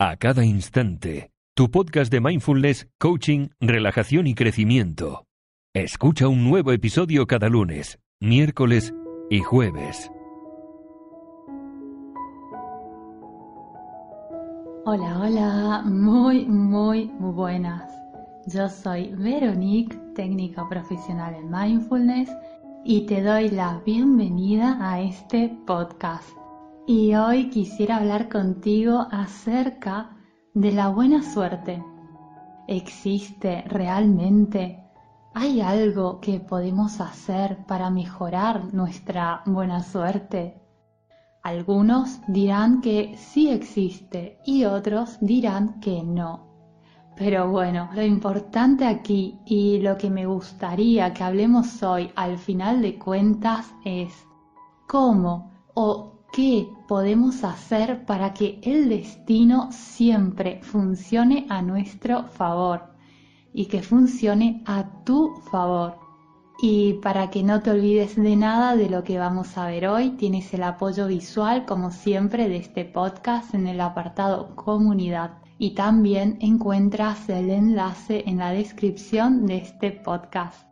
a 0.00 0.16
cada 0.16 0.46
instante. 0.46 1.30
Tu 1.54 1.70
podcast 1.70 2.10
de 2.10 2.22
mindfulness, 2.22 2.88
coaching, 2.98 3.48
relajación 3.60 4.26
y 4.26 4.34
crecimiento. 4.34 5.26
Escucha 5.74 6.26
un 6.26 6.42
nuevo 6.42 6.72
episodio 6.72 7.26
cada 7.26 7.50
lunes, 7.50 7.98
miércoles 8.18 8.94
y 9.28 9.40
jueves. 9.40 10.10
Hola, 14.86 15.20
hola, 15.20 15.82
muy, 15.84 16.46
muy 16.46 17.10
buenas. 17.18 17.92
Yo 18.46 18.70
soy 18.70 19.14
Veronique, 19.14 19.94
técnica 20.14 20.66
profesional 20.66 21.34
en 21.34 21.50
mindfulness, 21.50 22.30
y 22.86 23.04
te 23.04 23.20
doy 23.20 23.50
la 23.50 23.82
bienvenida 23.84 24.78
a 24.80 25.02
este 25.02 25.54
podcast. 25.66 26.39
Y 26.92 27.14
hoy 27.14 27.50
quisiera 27.50 27.98
hablar 27.98 28.28
contigo 28.28 29.06
acerca 29.12 30.10
de 30.54 30.72
la 30.72 30.88
buena 30.88 31.22
suerte. 31.22 31.80
¿Existe 32.66 33.62
realmente? 33.68 34.82
¿Hay 35.32 35.60
algo 35.60 36.18
que 36.18 36.40
podemos 36.40 37.00
hacer 37.00 37.64
para 37.68 37.90
mejorar 37.90 38.74
nuestra 38.74 39.42
buena 39.46 39.84
suerte? 39.84 40.60
Algunos 41.44 42.22
dirán 42.26 42.80
que 42.80 43.16
sí 43.16 43.50
existe 43.50 44.40
y 44.44 44.64
otros 44.64 45.16
dirán 45.20 45.78
que 45.78 46.02
no. 46.02 46.48
Pero 47.14 47.48
bueno, 47.50 47.88
lo 47.94 48.02
importante 48.02 48.84
aquí 48.84 49.38
y 49.46 49.78
lo 49.78 49.96
que 49.96 50.10
me 50.10 50.26
gustaría 50.26 51.14
que 51.14 51.22
hablemos 51.22 51.84
hoy 51.84 52.10
al 52.16 52.36
final 52.36 52.82
de 52.82 52.98
cuentas 52.98 53.72
es 53.84 54.12
cómo 54.88 55.52
o 55.74 56.19
¿Qué 56.32 56.68
podemos 56.86 57.42
hacer 57.42 58.06
para 58.06 58.34
que 58.34 58.60
el 58.62 58.88
destino 58.88 59.72
siempre 59.72 60.60
funcione 60.62 61.46
a 61.48 61.60
nuestro 61.60 62.28
favor 62.28 62.94
y 63.52 63.66
que 63.66 63.82
funcione 63.82 64.62
a 64.64 65.02
tu 65.04 65.34
favor? 65.50 65.98
Y 66.62 66.94
para 67.02 67.30
que 67.30 67.42
no 67.42 67.62
te 67.62 67.72
olvides 67.72 68.14
de 68.14 68.36
nada 68.36 68.76
de 68.76 68.88
lo 68.88 69.02
que 69.02 69.18
vamos 69.18 69.58
a 69.58 69.66
ver 69.66 69.88
hoy, 69.88 70.10
tienes 70.10 70.54
el 70.54 70.62
apoyo 70.62 71.08
visual, 71.08 71.64
como 71.64 71.90
siempre, 71.90 72.48
de 72.48 72.58
este 72.58 72.84
podcast 72.84 73.52
en 73.54 73.66
el 73.66 73.80
apartado 73.80 74.54
comunidad. 74.54 75.38
Y 75.58 75.74
también 75.74 76.38
encuentras 76.40 77.28
el 77.28 77.50
enlace 77.50 78.22
en 78.26 78.38
la 78.38 78.52
descripción 78.52 79.46
de 79.46 79.56
este 79.56 79.90
podcast. 79.90 80.64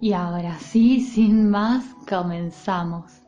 Y 0.00 0.12
ahora 0.12 0.58
sí, 0.58 1.00
sin 1.00 1.50
más, 1.50 1.84
comenzamos. 2.08 3.23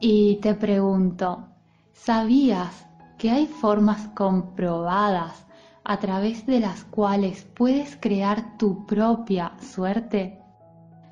Y 0.00 0.36
te 0.36 0.54
pregunto, 0.54 1.48
¿sabías 1.92 2.86
que 3.18 3.30
hay 3.30 3.46
formas 3.46 4.06
comprobadas 4.14 5.44
a 5.82 5.98
través 5.98 6.46
de 6.46 6.60
las 6.60 6.84
cuales 6.84 7.44
puedes 7.56 7.96
crear 7.96 8.56
tu 8.58 8.86
propia 8.86 9.54
suerte? 9.60 10.40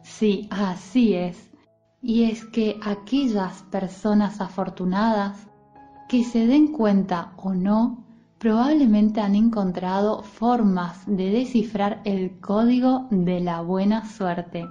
Sí, 0.03 0.47
así 0.53 1.15
es. 1.15 1.51
Y 2.01 2.31
es 2.31 2.45
que 2.45 2.79
aquellas 2.85 3.63
personas 3.65 4.41
afortunadas 4.41 5.49
que 6.09 6.23
se 6.23 6.47
den 6.47 6.69
cuenta 6.71 7.33
o 7.39 7.55
no, 7.55 8.05
probablemente 8.39 9.21
han 9.21 9.35
encontrado 9.35 10.23
formas 10.23 11.03
de 11.07 11.31
descifrar 11.31 12.03
el 12.05 12.39
código 12.39 13.09
de 13.11 13.41
la 13.41 13.63
buena 13.63 14.05
suerte. 14.05 14.65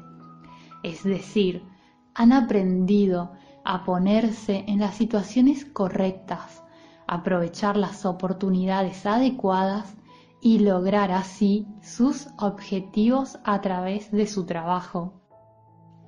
Es 0.83 1.03
decir, 1.03 1.63
han 2.13 2.31
aprendido 2.31 3.33
a 3.65 3.83
ponerse 3.83 4.63
en 4.67 4.79
las 4.79 4.95
situaciones 4.95 5.65
correctas, 5.65 6.63
aprovechar 7.07 7.75
las 7.75 8.05
oportunidades 8.05 9.05
adecuadas 9.05 9.95
y 10.39 10.59
lograr 10.59 11.11
así 11.11 11.67
sus 11.81 12.27
objetivos 12.37 13.39
a 13.43 13.61
través 13.61 14.11
de 14.11 14.27
su 14.27 14.45
trabajo. 14.45 15.21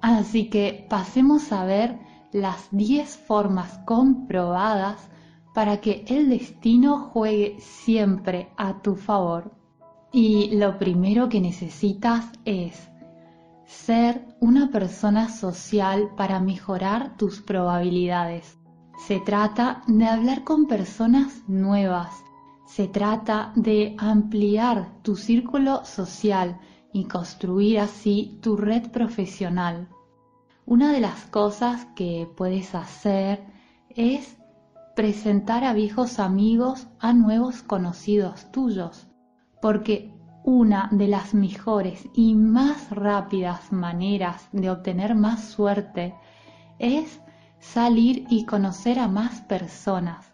Así 0.02 0.50
que 0.50 0.86
pasemos 0.90 1.52
a 1.52 1.66
ver 1.66 2.00
las 2.32 2.68
10 2.72 3.18
formas 3.18 3.80
comprobadas 3.80 5.10
para 5.56 5.82
que 5.82 6.06
el 6.08 6.30
destino 6.30 7.10
juegue 7.12 7.58
siempre 7.60 8.52
a 8.58 8.82
tu 8.84 8.96
favor. 8.96 9.52
Y 10.12 10.56
lo 10.56 10.78
primero 10.78 11.30
que 11.30 11.42
necesitas 11.42 12.26
es 12.46 12.90
ser 13.68 14.26
una 14.40 14.72
persona 14.72 15.28
social 15.28 16.12
para 16.16 16.40
mejorar 16.40 17.18
tus 17.18 17.42
probabilidades. 17.42 18.58
Se 19.06 19.20
trata 19.20 19.84
de 19.88 20.08
hablar 20.08 20.44
con 20.46 20.68
personas 20.68 21.44
nuevas. 21.48 22.14
Se 22.66 22.88
trata 22.88 23.52
de 23.56 23.96
ampliar 24.00 25.02
tu 25.04 25.16
círculo 25.18 25.84
social 25.86 26.60
y 26.94 27.06
construir 27.06 27.80
así 27.80 28.40
tu 28.42 28.56
red 28.56 28.90
profesional. 28.90 29.90
Una 30.66 30.92
de 30.92 31.02
las 31.02 31.26
cosas 31.26 31.86
que 31.96 32.28
puedes 32.36 32.74
hacer 32.74 33.46
es 33.90 34.38
presentar 34.96 35.64
a 35.66 35.74
viejos 35.74 36.20
amigos 36.20 36.88
a 37.00 37.14
nuevos 37.14 37.64
conocidos 37.64 38.50
tuyos, 38.52 39.08
porque 39.62 40.17
una 40.48 40.88
de 40.94 41.10
las 41.10 41.34
mejores 41.34 42.08
y 42.14 42.34
más 42.34 42.90
rápidas 42.90 43.74
maneras 43.74 44.48
de 44.54 44.70
obtener 44.70 45.14
más 45.14 45.44
suerte 45.44 46.16
es 46.80 47.20
salir 47.60 48.26
y 48.30 48.46
conocer 48.46 48.98
a 48.98 49.10
más 49.10 49.42
personas. 49.42 50.34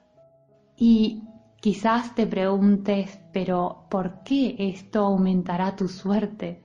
Y 0.78 1.24
quizás 1.60 2.14
te 2.14 2.28
preguntes, 2.28 3.20
pero 3.34 3.88
¿por 3.90 4.22
qué 4.22 4.56
esto 4.60 5.00
aumentará 5.00 5.76
tu 5.76 5.88
suerte? 5.88 6.62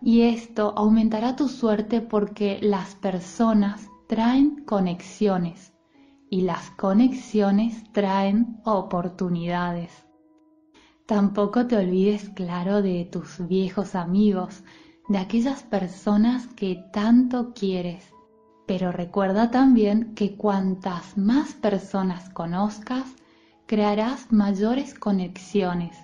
Y 0.00 0.20
esto 0.20 0.72
aumentará 0.76 1.34
tu 1.34 1.48
suerte 1.48 2.02
porque 2.02 2.60
las 2.62 2.94
personas 2.94 3.88
traen 4.06 4.64
conexiones 4.64 5.72
y 6.30 6.42
las 6.42 6.70
conexiones 6.70 7.82
traen 7.92 8.60
oportunidades. 8.64 10.11
Tampoco 11.12 11.66
te 11.66 11.76
olvides, 11.76 12.30
claro, 12.30 12.80
de 12.80 13.04
tus 13.04 13.46
viejos 13.46 13.94
amigos, 13.94 14.64
de 15.08 15.18
aquellas 15.18 15.62
personas 15.62 16.46
que 16.46 16.86
tanto 16.90 17.52
quieres. 17.52 18.02
Pero 18.66 18.92
recuerda 18.92 19.50
también 19.50 20.14
que 20.14 20.38
cuantas 20.38 21.18
más 21.18 21.52
personas 21.52 22.30
conozcas, 22.30 23.04
crearás 23.66 24.32
mayores 24.32 24.94
conexiones 24.94 25.98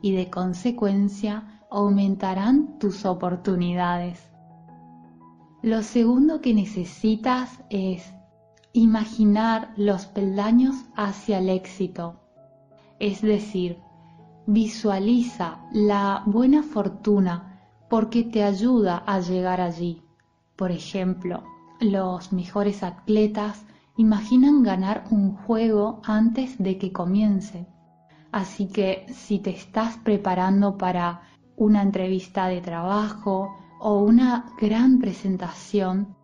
y 0.00 0.12
de 0.12 0.30
consecuencia 0.30 1.60
aumentarán 1.68 2.78
tus 2.78 3.04
oportunidades. 3.04 4.30
Lo 5.60 5.82
segundo 5.82 6.40
que 6.40 6.54
necesitas 6.54 7.50
es 7.68 8.14
imaginar 8.72 9.72
los 9.76 10.06
peldaños 10.06 10.76
hacia 10.94 11.40
el 11.40 11.48
éxito, 11.48 12.20
es 13.00 13.22
decir, 13.22 13.80
Visualiza 14.46 15.60
la 15.72 16.24
buena 16.26 16.64
fortuna 16.64 17.60
porque 17.88 18.24
te 18.24 18.42
ayuda 18.42 19.04
a 19.06 19.20
llegar 19.20 19.60
allí. 19.60 20.02
Por 20.56 20.72
ejemplo, 20.72 21.44
los 21.80 22.32
mejores 22.32 22.82
atletas 22.82 23.64
imaginan 23.96 24.64
ganar 24.64 25.04
un 25.10 25.36
juego 25.36 26.00
antes 26.04 26.58
de 26.58 26.76
que 26.76 26.90
comience. 26.90 27.68
Así 28.32 28.66
que 28.66 29.06
si 29.12 29.38
te 29.38 29.50
estás 29.50 29.96
preparando 29.98 30.76
para 30.76 31.22
una 31.56 31.82
entrevista 31.82 32.48
de 32.48 32.60
trabajo 32.60 33.54
o 33.78 33.98
una 33.98 34.54
gran 34.60 34.98
presentación, 34.98 36.16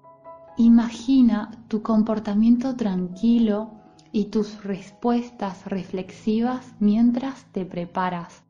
imagina 0.57 1.51
tu 1.69 1.83
comportamiento 1.83 2.75
tranquilo 2.75 3.78
y 4.13 4.27
tus 4.27 4.65
respuestas 4.65 5.67
reflexivas 5.67 6.75
mientras 6.81 7.45
te 7.53 7.65
preparas. 7.65 8.43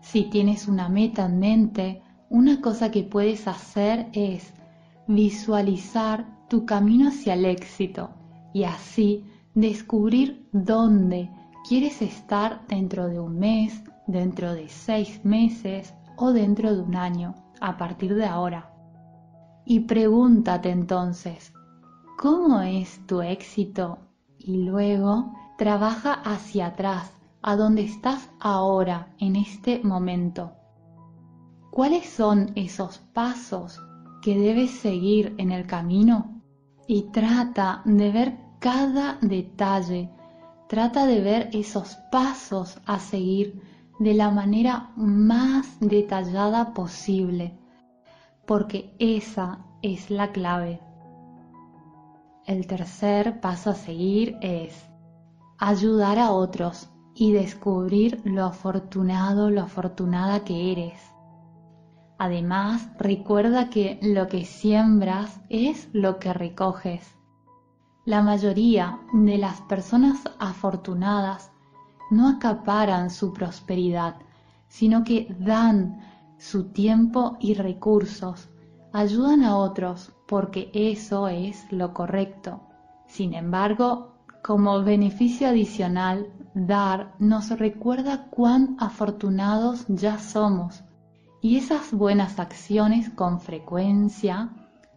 Si 0.00 0.24
tienes 0.24 0.68
una 0.68 0.88
meta 0.88 1.26
en 1.26 1.38
mente, 1.38 2.02
una 2.28 2.60
cosa 2.60 2.90
que 2.90 3.02
puedes 3.02 3.48
hacer 3.48 4.08
es 4.12 4.52
visualizar 5.06 6.26
tu 6.48 6.66
camino 6.66 7.08
hacia 7.08 7.34
el 7.34 7.44
éxito 7.44 8.10
y 8.52 8.64
así 8.64 9.24
descubrir 9.54 10.46
dónde 10.52 11.30
quieres 11.68 12.02
estar 12.02 12.66
dentro 12.68 13.08
de 13.08 13.18
un 13.18 13.38
mes, 13.38 13.82
dentro 14.06 14.54
de 14.54 14.68
seis 14.68 15.24
meses 15.24 15.94
o 16.16 16.32
dentro 16.32 16.74
de 16.74 16.82
un 16.82 16.94
año, 16.94 17.34
a 17.60 17.76
partir 17.76 18.14
de 18.14 18.26
ahora. 18.26 18.72
Y 19.64 19.80
pregúntate 19.80 20.70
entonces, 20.70 21.52
¿cómo 22.16 22.60
es 22.60 23.04
tu 23.06 23.22
éxito 23.22 23.98
y 24.46 24.62
luego 24.62 25.34
trabaja 25.58 26.14
hacia 26.14 26.68
atrás, 26.68 27.12
a 27.42 27.56
donde 27.56 27.82
estás 27.82 28.30
ahora, 28.40 29.08
en 29.18 29.36
este 29.36 29.80
momento. 29.84 30.52
¿Cuáles 31.70 32.08
son 32.08 32.52
esos 32.54 32.98
pasos 33.12 33.82
que 34.22 34.38
debes 34.38 34.70
seguir 34.70 35.34
en 35.36 35.50
el 35.50 35.66
camino? 35.66 36.40
Y 36.86 37.10
trata 37.10 37.82
de 37.84 38.10
ver 38.10 38.38
cada 38.60 39.18
detalle 39.20 40.10
trata 40.66 41.06
de 41.06 41.20
ver 41.20 41.50
esos 41.52 41.96
pasos 42.10 42.78
a 42.86 42.98
seguir 42.98 43.62
de 43.98 44.14
la 44.14 44.30
manera 44.30 44.90
más 44.96 45.78
detallada 45.80 46.74
posible, 46.74 47.56
porque 48.46 48.94
esa 48.98 49.64
es 49.82 50.10
la 50.10 50.32
clave. 50.32 50.80
El 52.46 52.68
tercer 52.68 53.40
paso 53.40 53.70
a 53.70 53.74
seguir 53.74 54.38
es 54.40 54.86
ayudar 55.58 56.20
a 56.20 56.30
otros 56.30 56.88
y 57.12 57.32
descubrir 57.32 58.22
lo 58.24 58.44
afortunado, 58.44 59.50
lo 59.50 59.62
afortunada 59.62 60.44
que 60.44 60.70
eres. 60.70 61.00
Además, 62.18 62.88
recuerda 63.00 63.68
que 63.68 63.98
lo 64.00 64.28
que 64.28 64.44
siembras 64.44 65.40
es 65.48 65.88
lo 65.92 66.20
que 66.20 66.32
recoges. 66.32 67.16
La 68.04 68.22
mayoría 68.22 69.00
de 69.12 69.38
las 69.38 69.60
personas 69.62 70.22
afortunadas 70.38 71.50
no 72.12 72.28
acaparan 72.28 73.10
su 73.10 73.32
prosperidad, 73.32 74.14
sino 74.68 75.02
que 75.02 75.34
dan 75.40 76.00
su 76.38 76.70
tiempo 76.70 77.38
y 77.40 77.54
recursos, 77.54 78.48
ayudan 78.92 79.42
a 79.42 79.56
otros 79.56 80.15
porque 80.26 80.70
eso 80.74 81.28
es 81.28 81.70
lo 81.72 81.94
correcto. 81.94 82.60
Sin 83.06 83.34
embargo, 83.34 84.16
como 84.42 84.82
beneficio 84.82 85.48
adicional, 85.48 86.32
dar 86.54 87.14
nos 87.18 87.50
recuerda 87.50 88.28
cuán 88.30 88.76
afortunados 88.78 89.84
ya 89.88 90.18
somos 90.18 90.84
y 91.40 91.56
esas 91.58 91.92
buenas 91.92 92.38
acciones 92.38 93.10
con 93.10 93.40
frecuencia 93.40 94.50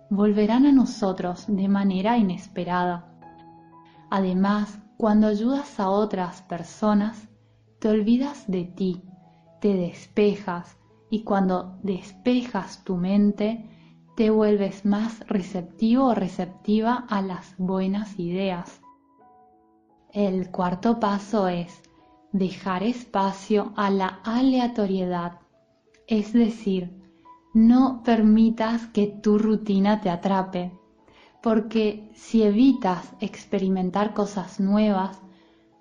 volverán 0.10 0.66
a 0.66 0.72
nosotros 0.72 1.46
de 1.48 1.68
manera 1.68 2.18
inesperada. 2.18 3.06
Además, 4.10 4.80
cuando 4.98 5.28
ayudas 5.28 5.80
a 5.80 5.90
otras 5.90 6.42
personas, 6.42 7.28
te 7.80 7.88
olvidas 7.88 8.46
de 8.48 8.66
ti, 8.66 9.04
te 9.62 9.76
despejas 9.76 10.78
y 11.10 11.24
cuando 11.24 11.78
despejas 11.84 12.84
tu 12.84 12.98
mente, 12.98 13.70
te 14.20 14.30
vuelves 14.32 14.84
más 14.84 15.26
receptivo 15.28 16.08
o 16.08 16.14
receptiva 16.14 17.06
a 17.08 17.22
las 17.22 17.56
buenas 17.58 18.20
ideas. 18.20 18.82
El 20.12 20.52
cuarto 20.52 21.00
paso 21.00 21.48
es 21.48 21.82
dejar 22.34 22.84
espacio 22.84 23.72
a 23.78 23.90
la 23.90 24.20
aleatoriedad 24.26 25.40
es 26.06 26.34
decir, 26.34 26.92
no 27.54 28.04
permitas 28.04 28.88
que 28.88 29.08
tu 29.08 29.38
rutina 29.38 30.02
te 30.02 30.10
atrape, 30.10 30.74
porque 31.42 32.12
si 32.14 32.44
evitas 32.44 33.14
experimentar 33.22 34.14
cosas 34.14 34.60
nuevas, 34.60 35.22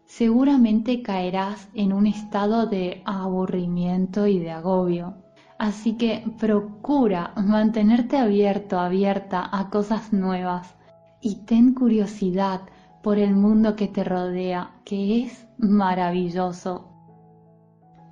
seguramente 0.05 1.03
caerás 1.03 1.69
en 1.75 1.93
un 1.93 2.07
estado 2.07 2.67
de 2.67 3.03
aburrimiento 3.05 4.29
y 4.29 4.39
de 4.39 4.53
agobio. 4.53 5.28
Así 5.59 5.97
que 5.97 6.25
procura 6.39 7.33
mantenerte 7.37 8.17
abierto, 8.17 8.79
abierta 8.79 9.49
a 9.51 9.71
cosas 9.71 10.13
nuevas 10.13 10.77
y 11.21 11.45
ten 11.47 11.75
curiosidad 11.75 12.61
por 13.03 13.19
el 13.19 13.35
mundo 13.35 13.75
que 13.75 13.89
te 13.89 14.05
rodea, 14.05 14.81
que 14.85 15.25
es 15.25 15.49
maravilloso. 15.59 16.89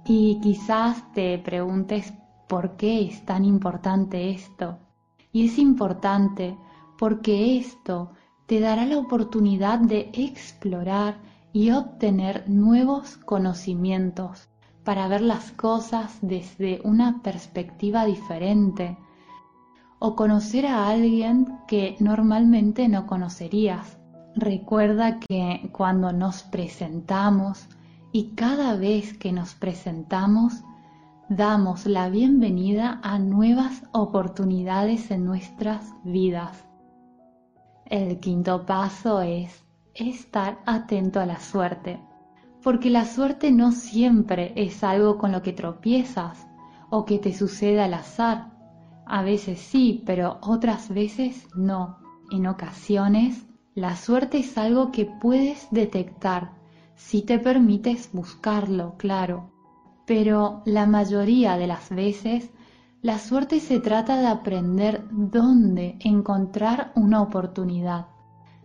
Y 0.04 0.40
quizás 0.42 1.12
te 1.12 1.38
preguntes 1.38 2.12
por 2.48 2.76
qué 2.76 3.02
es 3.02 3.24
tan 3.24 3.44
importante 3.44 4.30
esto. 4.30 4.78
Y 5.30 5.46
es 5.46 5.58
importante 5.58 6.56
porque 6.98 7.58
esto 7.58 8.10
te 8.46 8.58
dará 8.58 8.86
la 8.86 8.98
oportunidad 8.98 9.78
de 9.78 10.10
explorar 10.14 11.20
y 11.52 11.70
obtener 11.70 12.48
nuevos 12.48 13.16
conocimientos 13.18 14.48
para 14.86 15.08
ver 15.08 15.20
las 15.20 15.50
cosas 15.50 16.16
desde 16.22 16.80
una 16.84 17.20
perspectiva 17.20 18.04
diferente 18.06 18.96
o 19.98 20.14
conocer 20.14 20.64
a 20.64 20.88
alguien 20.88 21.58
que 21.66 21.96
normalmente 21.98 22.88
no 22.88 23.04
conocerías. 23.08 23.98
Recuerda 24.36 25.18
que 25.18 25.70
cuando 25.72 26.12
nos 26.12 26.44
presentamos 26.44 27.66
y 28.12 28.36
cada 28.36 28.76
vez 28.76 29.18
que 29.18 29.32
nos 29.32 29.56
presentamos 29.56 30.62
damos 31.28 31.86
la 31.86 32.08
bienvenida 32.08 33.00
a 33.02 33.18
nuevas 33.18 33.82
oportunidades 33.90 35.10
en 35.10 35.24
nuestras 35.24 35.94
vidas. 36.04 36.64
El 37.86 38.20
quinto 38.20 38.64
paso 38.64 39.20
es 39.20 39.64
estar 39.94 40.60
atento 40.64 41.18
a 41.18 41.26
la 41.26 41.40
suerte, 41.40 41.98
porque 42.66 42.90
la 42.90 43.04
suerte 43.04 43.52
no 43.52 43.70
siempre 43.70 44.52
es 44.56 44.82
algo 44.82 45.18
con 45.18 45.30
lo 45.30 45.40
que 45.40 45.52
tropiezas 45.52 46.48
o 46.90 47.04
que 47.04 47.20
te 47.20 47.32
sucede 47.32 47.80
al 47.80 47.94
azar. 47.94 48.50
A 49.06 49.22
veces 49.22 49.60
sí, 49.60 50.02
pero 50.04 50.38
otras 50.42 50.88
veces 50.88 51.46
no. 51.54 51.98
En 52.32 52.48
ocasiones, 52.48 53.46
la 53.76 53.94
suerte 53.94 54.38
es 54.38 54.58
algo 54.58 54.90
que 54.90 55.04
puedes 55.04 55.68
detectar 55.70 56.54
si 56.96 57.22
te 57.22 57.38
permites 57.38 58.10
buscarlo, 58.12 58.96
claro. 58.96 59.52
Pero 60.04 60.62
la 60.64 60.86
mayoría 60.86 61.58
de 61.58 61.68
las 61.68 61.90
veces 61.90 62.50
la 63.00 63.20
suerte 63.20 63.60
se 63.60 63.78
trata 63.78 64.18
de 64.18 64.26
aprender 64.26 65.04
dónde 65.12 65.98
encontrar 66.00 66.90
una 66.96 67.22
oportunidad. 67.22 68.06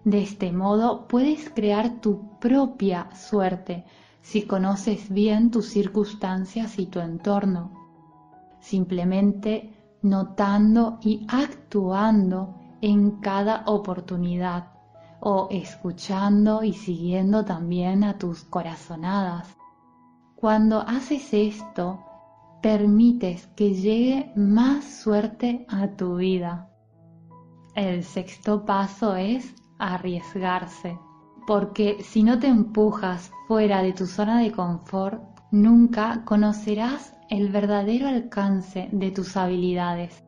De 0.03 0.23
este 0.23 0.51
modo 0.51 1.07
puedes 1.07 1.49
crear 1.49 2.01
tu 2.01 2.39
propia 2.39 3.09
suerte 3.13 3.85
si 4.21 4.43
conoces 4.43 5.09
bien 5.09 5.51
tus 5.51 5.67
circunstancias 5.67 6.79
y 6.79 6.87
tu 6.87 6.99
entorno. 6.99 7.71
Simplemente 8.59 9.73
notando 10.01 10.99
y 11.01 11.25
actuando 11.29 12.55
en 12.81 13.19
cada 13.21 13.63
oportunidad 13.67 14.71
o 15.19 15.47
escuchando 15.51 16.63
y 16.63 16.73
siguiendo 16.73 17.45
también 17.45 18.03
a 18.03 18.17
tus 18.17 18.43
corazonadas. 18.43 19.55
Cuando 20.35 20.79
haces 20.79 21.31
esto, 21.33 21.99
permites 22.63 23.45
que 23.55 23.75
llegue 23.75 24.31
más 24.35 24.83
suerte 24.83 25.65
a 25.69 25.89
tu 25.89 26.15
vida. 26.15 26.69
El 27.75 28.03
sexto 28.03 28.65
paso 28.65 29.15
es 29.15 29.53
arriesgarse, 29.81 30.97
porque 31.47 32.03
si 32.03 32.23
no 32.23 32.39
te 32.39 32.47
empujas 32.47 33.31
fuera 33.47 33.81
de 33.81 33.93
tu 33.93 34.05
zona 34.05 34.39
de 34.39 34.51
confort, 34.51 35.21
nunca 35.51 36.23
conocerás 36.23 37.13
el 37.29 37.49
verdadero 37.49 38.07
alcance 38.07 38.89
de 38.91 39.11
tus 39.11 39.35
habilidades. 39.35 40.23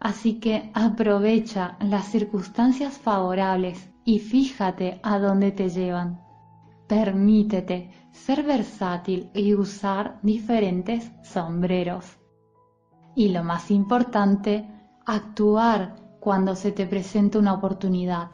Así 0.00 0.40
que 0.40 0.70
aprovecha 0.74 1.76
las 1.80 2.06
circunstancias 2.06 2.98
favorables 2.98 3.90
y 4.04 4.18
fíjate 4.18 5.00
a 5.02 5.18
dónde 5.18 5.52
te 5.52 5.68
llevan. 5.68 6.20
Permítete 6.86 7.90
ser 8.12 8.42
versátil 8.42 9.30
y 9.34 9.54
usar 9.54 10.18
diferentes 10.22 11.12
sombreros. 11.22 12.18
Y 13.14 13.28
lo 13.28 13.42
más 13.42 13.70
importante, 13.70 14.68
actuar 15.06 15.96
cuando 16.20 16.54
se 16.54 16.72
te 16.72 16.86
presenta 16.86 17.38
una 17.38 17.54
oportunidad. 17.54 18.28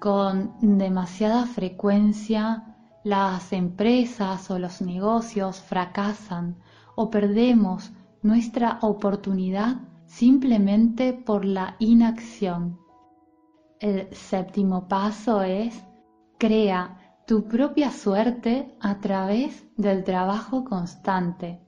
Con 0.00 0.54
demasiada 0.60 1.46
frecuencia, 1.46 2.76
las 3.02 3.52
empresas 3.52 4.50
o 4.50 4.58
los 4.58 4.82
negocios 4.82 5.60
fracasan 5.60 6.56
o 6.96 7.10
perdemos 7.10 7.92
nuestra 8.22 8.78
oportunidad 8.82 9.76
simplemente 10.06 11.12
por 11.12 11.44
la 11.44 11.76
inacción. 11.78 12.78
El 13.80 14.08
séptimo 14.14 14.88
paso 14.88 15.42
es 15.42 15.84
crea 16.38 17.22
tu 17.26 17.44
propia 17.48 17.90
suerte 17.90 18.76
a 18.80 19.00
través 19.00 19.66
del 19.76 20.04
trabajo 20.04 20.64
constante. 20.64 21.65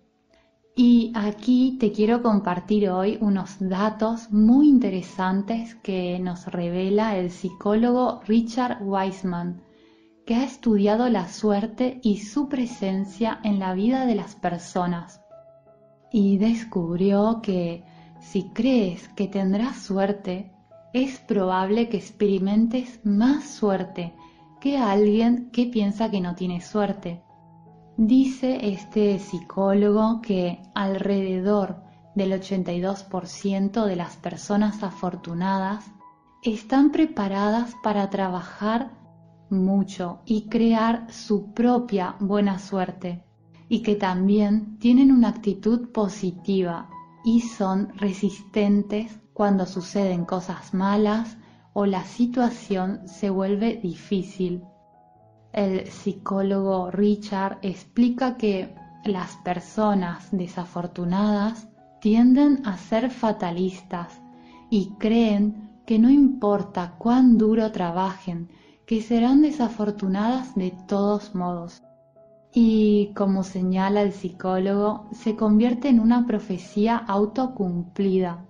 Y 0.80 1.10
aquí 1.16 1.76
te 1.80 1.90
quiero 1.90 2.22
compartir 2.22 2.88
hoy 2.88 3.18
unos 3.20 3.56
datos 3.58 4.30
muy 4.30 4.68
interesantes 4.68 5.74
que 5.74 6.20
nos 6.20 6.46
revela 6.46 7.16
el 7.16 7.32
psicólogo 7.32 8.20
Richard 8.28 8.84
Wiseman, 8.84 9.60
que 10.24 10.36
ha 10.36 10.44
estudiado 10.44 11.08
la 11.08 11.26
suerte 11.26 11.98
y 12.04 12.18
su 12.18 12.48
presencia 12.48 13.40
en 13.42 13.58
la 13.58 13.74
vida 13.74 14.06
de 14.06 14.14
las 14.14 14.36
personas. 14.36 15.20
Y 16.12 16.38
descubrió 16.38 17.40
que 17.42 17.82
si 18.20 18.44
crees 18.50 19.08
que 19.16 19.26
tendrás 19.26 19.82
suerte, 19.82 20.52
es 20.92 21.18
probable 21.18 21.88
que 21.88 21.96
experimentes 21.96 23.00
más 23.02 23.50
suerte 23.50 24.14
que 24.60 24.78
alguien 24.78 25.50
que 25.50 25.66
piensa 25.66 26.08
que 26.08 26.20
no 26.20 26.36
tiene 26.36 26.60
suerte. 26.60 27.24
Dice 28.00 28.60
este 28.62 29.18
psicólogo 29.18 30.22
que 30.22 30.62
alrededor 30.72 31.82
del 32.14 32.30
82% 32.30 33.86
de 33.86 33.96
las 33.96 34.16
personas 34.16 34.84
afortunadas 34.84 35.84
están 36.44 36.92
preparadas 36.92 37.74
para 37.82 38.08
trabajar 38.08 38.92
mucho 39.50 40.20
y 40.24 40.48
crear 40.48 41.12
su 41.12 41.52
propia 41.52 42.14
buena 42.20 42.60
suerte 42.60 43.24
y 43.68 43.82
que 43.82 43.96
también 43.96 44.78
tienen 44.78 45.10
una 45.10 45.30
actitud 45.30 45.90
positiva 45.90 46.88
y 47.24 47.40
son 47.40 47.88
resistentes 47.96 49.18
cuando 49.32 49.66
suceden 49.66 50.24
cosas 50.24 50.72
malas 50.72 51.36
o 51.72 51.84
la 51.84 52.04
situación 52.04 53.08
se 53.08 53.28
vuelve 53.28 53.74
difícil. 53.74 54.62
El 55.58 55.88
psicólogo 55.88 56.88
Richard 56.92 57.58
explica 57.62 58.36
que 58.36 58.76
las 59.04 59.34
personas 59.38 60.28
desafortunadas 60.30 61.66
tienden 62.00 62.64
a 62.64 62.78
ser 62.78 63.10
fatalistas 63.10 64.22
y 64.70 64.90
creen 65.00 65.68
que 65.84 65.98
no 65.98 66.10
importa 66.10 66.94
cuán 66.96 67.38
duro 67.38 67.72
trabajen, 67.72 68.48
que 68.86 69.02
serán 69.02 69.42
desafortunadas 69.42 70.54
de 70.54 70.72
todos 70.86 71.34
modos. 71.34 71.82
Y 72.54 73.12
como 73.16 73.42
señala 73.42 74.02
el 74.02 74.12
psicólogo, 74.12 75.08
se 75.10 75.34
convierte 75.34 75.88
en 75.88 75.98
una 75.98 76.24
profecía 76.24 76.96
autocumplida. 76.98 78.46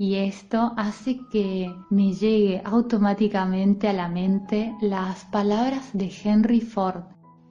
Y 0.00 0.14
esto 0.14 0.72
hace 0.78 1.20
que 1.30 1.76
me 1.90 2.14
llegue 2.14 2.62
automáticamente 2.64 3.86
a 3.86 3.92
la 3.92 4.08
mente 4.08 4.74
las 4.80 5.26
palabras 5.26 5.90
de 5.92 6.10
Henry 6.24 6.62
Ford 6.62 7.02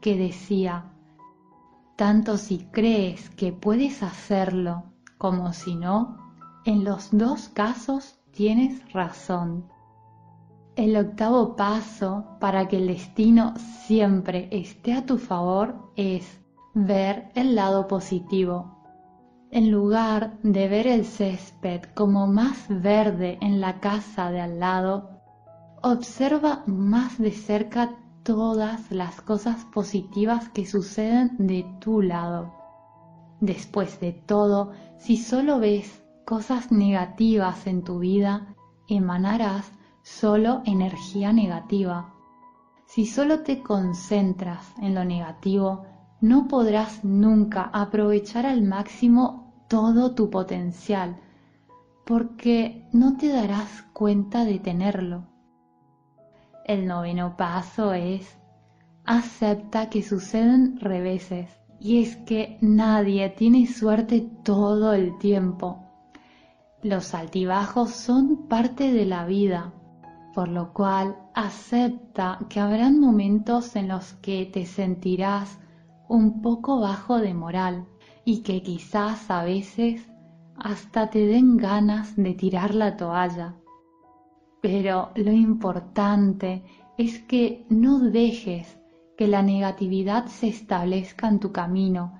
que 0.02 0.18
decía, 0.18 0.92
tanto 1.96 2.38
si 2.38 2.66
crees 2.72 3.30
que 3.30 3.54
puedes 3.54 4.02
hacerlo 4.02 4.86
como 5.20 5.54
si 5.54 5.76
no, 5.76 6.18
en 6.66 6.84
los 6.84 7.10
dos 7.12 7.50
casos 7.50 8.20
tienes 8.32 8.82
razón. 8.94 9.66
El 10.76 10.98
octavo 10.98 11.56
paso 11.56 12.26
para 12.40 12.68
que 12.68 12.78
el 12.78 12.88
destino 12.88 13.54
siempre 13.86 14.50
esté 14.52 14.94
a 14.94 15.06
tu 15.06 15.20
favor 15.20 15.92
es 15.96 16.40
ver 16.74 17.30
el 17.36 17.54
lado 17.54 17.88
positivo. 17.88 18.79
En 19.52 19.72
lugar 19.72 20.38
de 20.44 20.68
ver 20.68 20.86
el 20.86 21.06
césped 21.06 21.82
como 21.96 22.28
más 22.28 22.68
verde 22.70 23.40
en 23.42 23.60
la 23.60 23.80
casa 23.80 24.30
de 24.30 24.42
al 24.42 24.60
lado, 24.60 25.10
observa 25.82 26.64
más 26.68 27.18
de 27.18 27.32
cerca 27.32 27.96
todas 28.22 28.92
las 28.92 29.22
cosas 29.22 29.66
positivas 29.66 30.50
que 30.50 30.68
suceden 30.68 31.36
de 31.40 31.66
tu 31.80 32.04
lado. 32.04 32.54
Después 33.42 34.00
de 34.00 34.12
todo, 34.12 34.72
si 35.00 35.18
solo 35.18 35.60
ves 35.60 36.04
cosas 36.28 36.72
negativas 36.72 37.66
en 37.66 37.84
tu 37.84 37.98
vida, 37.98 38.54
emanarás 38.88 39.72
solo 40.04 40.62
energía 40.66 41.34
negativa. 41.34 42.14
Si 42.86 43.08
solo 43.08 43.40
te 43.40 43.64
concentras 43.64 44.76
en 44.80 44.94
lo 44.94 45.04
negativo, 45.06 45.86
no 46.22 46.48
podrás 46.48 47.04
nunca 47.04 47.70
aprovechar 47.74 48.46
al 48.46 48.62
máximo 48.62 49.66
todo 49.68 50.16
tu 50.16 50.30
potencial, 50.30 51.18
porque 52.06 52.88
no 52.92 53.18
te 53.18 53.30
darás 53.30 53.84
cuenta 53.94 54.46
de 54.46 54.60
tenerlo. 54.60 55.28
El 56.66 56.88
noveno 56.88 57.38
paso 57.38 57.94
es 57.94 58.38
acepta 59.06 59.90
que 59.90 60.04
suceden 60.04 60.80
reveses, 60.80 61.50
y 61.80 62.02
es 62.02 62.16
que 62.18 62.58
nadie 62.62 63.30
tiene 63.30 63.66
suerte 63.68 64.28
todo 64.44 64.94
el 64.94 65.18
tiempo. 65.18 65.86
Los 66.82 67.14
altibajos 67.14 67.92
son 67.92 68.48
parte 68.48 68.92
de 68.92 69.06
la 69.06 69.26
vida 69.26 69.74
por 70.34 70.48
lo 70.48 70.72
cual 70.74 71.18
acepta 71.34 72.40
que 72.50 72.60
habrán 72.60 73.00
momentos 73.00 73.76
en 73.76 73.88
los 73.88 74.14
que 74.14 74.46
te 74.46 74.66
sentirás 74.66 75.60
un 76.10 76.42
poco 76.42 76.80
bajo 76.80 77.20
de 77.20 77.34
moral 77.34 77.86
y 78.26 78.42
que 78.42 78.62
quizás 78.62 79.30
a 79.32 79.44
veces 79.44 80.10
hasta 80.58 81.10
te 81.10 81.26
den 81.26 81.56
ganas 81.56 82.16
de 82.16 82.34
tirar 82.34 82.76
la 82.76 82.98
toalla. 82.98 83.56
Pero 84.62 85.12
lo 85.16 85.32
importante 85.32 86.64
es 86.98 87.20
que 87.20 87.66
no 87.70 88.00
dejes 88.00 88.78
que 89.18 89.28
la 89.28 89.42
negatividad 89.42 90.26
se 90.26 90.48
establezca 90.48 91.30
en 91.30 91.40
tu 91.40 91.52
camino 91.52 92.20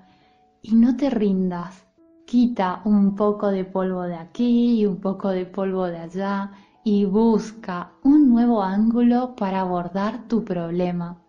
y 0.62 0.74
no 0.74 0.96
te 0.96 1.10
rindas. 1.10 1.86
Quita 2.26 2.82
un 2.84 3.16
poco 3.16 3.48
de 3.48 3.64
polvo 3.64 4.02
de 4.04 4.14
aquí 4.14 4.80
y 4.80 4.86
un 4.86 5.00
poco 5.00 5.30
de 5.30 5.46
polvo 5.46 5.86
de 5.86 5.98
allá 5.98 6.52
y 6.84 7.04
busca 7.04 7.92
un 8.04 8.30
nuevo 8.30 8.62
ángulo 8.62 9.34
para 9.34 9.62
abordar 9.62 10.28
tu 10.28 10.44
problema. 10.44 11.20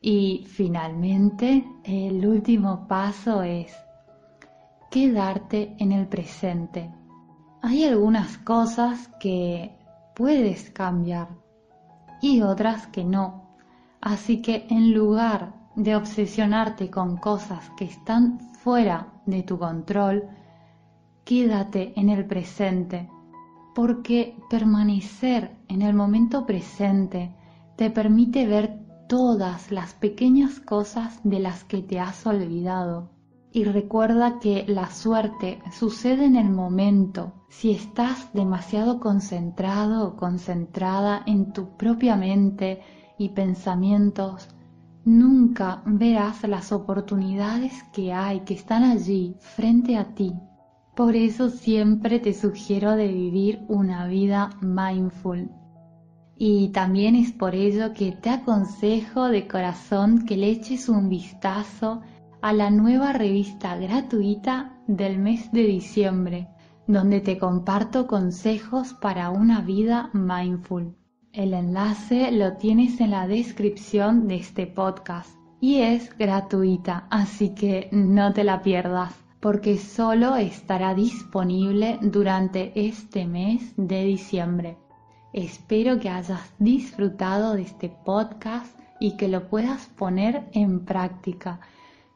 Y 0.00 0.44
finalmente, 0.46 1.64
el 1.84 2.24
último 2.26 2.86
paso 2.86 3.42
es 3.42 3.74
quedarte 4.90 5.74
en 5.78 5.92
el 5.92 6.06
presente. 6.06 6.90
Hay 7.62 7.84
algunas 7.84 8.38
cosas 8.38 9.10
que 9.20 9.76
puedes 10.14 10.70
cambiar 10.70 11.28
y 12.22 12.42
otras 12.42 12.86
que 12.86 13.04
no. 13.04 13.56
Así 14.00 14.40
que 14.40 14.66
en 14.70 14.94
lugar 14.94 15.54
de 15.74 15.96
obsesionarte 15.96 16.90
con 16.90 17.16
cosas 17.16 17.70
que 17.76 17.84
están 17.84 18.38
fuera 18.40 19.08
de 19.26 19.42
tu 19.42 19.58
control, 19.58 20.24
quédate 21.24 21.92
en 21.98 22.08
el 22.08 22.24
presente 22.26 23.08
porque 23.74 24.36
permanecer 24.50 25.56
en 25.68 25.82
el 25.82 25.94
momento 25.94 26.46
presente 26.46 27.32
te 27.76 27.90
permite 27.90 28.46
ver 28.46 28.87
todas 29.08 29.72
las 29.72 29.94
pequeñas 29.94 30.60
cosas 30.60 31.18
de 31.24 31.40
las 31.40 31.64
que 31.64 31.82
te 31.82 31.98
has 31.98 32.26
olvidado. 32.26 33.10
Y 33.50 33.64
recuerda 33.64 34.38
que 34.38 34.64
la 34.68 34.90
suerte 34.90 35.60
sucede 35.72 36.26
en 36.26 36.36
el 36.36 36.50
momento. 36.50 37.32
Si 37.48 37.72
estás 37.72 38.32
demasiado 38.32 39.00
concentrado 39.00 40.06
o 40.06 40.16
concentrada 40.16 41.22
en 41.26 41.52
tu 41.52 41.76
propia 41.76 42.14
mente 42.14 42.82
y 43.18 43.30
pensamientos, 43.30 44.48
nunca 45.04 45.82
verás 45.86 46.46
las 46.46 46.70
oportunidades 46.70 47.72
que 47.92 48.12
hay, 48.12 48.40
que 48.40 48.54
están 48.54 48.84
allí 48.84 49.34
frente 49.40 49.96
a 49.96 50.14
ti 50.14 50.34
por 50.98 51.14
eso 51.14 51.48
siempre 51.48 52.18
te 52.18 52.34
sugiero 52.34 52.96
de 52.96 53.06
vivir 53.06 53.64
una 53.68 54.08
vida 54.08 54.50
mindful. 54.60 55.48
Y 56.38 56.68
también 56.68 57.16
es 57.16 57.32
por 57.32 57.56
ello 57.56 57.92
que 57.92 58.12
te 58.12 58.30
aconsejo 58.30 59.28
de 59.28 59.48
corazón 59.48 60.24
que 60.24 60.36
le 60.36 60.48
eches 60.50 60.88
un 60.88 61.08
vistazo 61.08 62.00
a 62.40 62.52
la 62.52 62.70
nueva 62.70 63.12
revista 63.12 63.76
gratuita 63.76 64.78
del 64.86 65.18
mes 65.18 65.50
de 65.50 65.64
diciembre, 65.64 66.48
donde 66.86 67.20
te 67.20 67.38
comparto 67.38 68.06
consejos 68.06 68.94
para 68.94 69.30
una 69.30 69.62
vida 69.62 70.10
mindful. 70.12 70.94
El 71.32 71.54
enlace 71.54 72.30
lo 72.30 72.56
tienes 72.56 73.00
en 73.00 73.10
la 73.10 73.26
descripción 73.26 74.28
de 74.28 74.36
este 74.36 74.68
podcast 74.68 75.30
y 75.60 75.80
es 75.80 76.16
gratuita, 76.16 77.08
así 77.10 77.54
que 77.54 77.88
no 77.90 78.32
te 78.32 78.44
la 78.44 78.62
pierdas 78.62 79.12
porque 79.40 79.78
solo 79.78 80.36
estará 80.36 80.94
disponible 80.94 81.98
durante 82.02 82.72
este 82.74 83.26
mes 83.26 83.72
de 83.76 84.04
diciembre. 84.04 84.78
Espero 85.32 85.98
que 86.00 86.08
hayas 86.08 86.52
disfrutado 86.58 87.54
de 87.54 87.62
este 87.62 87.88
podcast 87.88 88.78
y 89.00 89.16
que 89.16 89.28
lo 89.28 89.48
puedas 89.48 89.86
poner 89.86 90.48
en 90.52 90.84
práctica. 90.84 91.60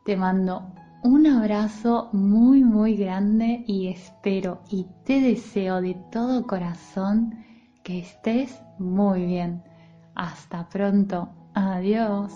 Te 0.04 0.16
mando 0.16 0.72
un 1.02 1.26
abrazo 1.26 2.08
muy 2.12 2.62
muy 2.62 2.96
grande 2.96 3.64
y 3.66 3.88
espero 3.88 4.62
y 4.70 4.86
te 5.04 5.20
deseo 5.20 5.80
de 5.80 5.94
todo 6.10 6.46
corazón 6.46 7.44
que 7.82 7.98
estés 7.98 8.62
muy 8.78 9.26
bien. 9.26 9.62
Hasta 10.14 10.68
pronto. 10.68 11.28
Adiós. 11.54 12.32